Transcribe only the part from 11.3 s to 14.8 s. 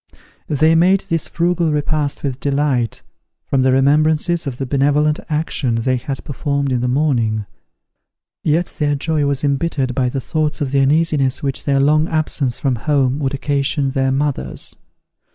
which their long absence from home would occasion their mothers.